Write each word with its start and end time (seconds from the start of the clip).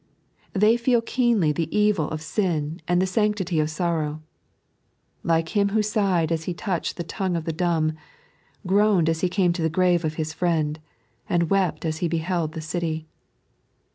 They 0.53 0.77
feel 0.77 0.99
keenly 0.99 1.51
the 1.51 1.69
evil 1.77 2.09
of 2.09 2.23
sin 2.23 2.81
and 2.87 2.99
the 2.99 3.05
sanctity 3.05 3.59
of 3.59 3.67
eoTTDw; 3.67 4.19
like 5.21 5.49
Him 5.49 5.69
who 5.69 5.83
sighed 5.83 6.31
as 6.31 6.45
He 6.45 6.55
touched 6.55 6.97
the 6.97 7.03
tongue 7.03 7.35
of 7.35 7.45
the 7.45 7.53
dumb, 7.53 7.93
groaned 8.65 9.09
as 9.09 9.21
He 9.21 9.29
came 9.29 9.53
to 9.53 9.61
the 9.61 9.69
grave 9.69 10.03
of 10.03 10.15
Hie 10.15 10.23
friend, 10.23 10.79
and 11.29 11.51
wept 11.51 11.85
as 11.85 11.97
He 11.97 12.07
beheld 12.07 12.53
the 12.53 12.61
city. 12.61 13.05